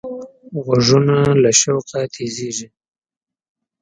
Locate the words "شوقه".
1.61-1.99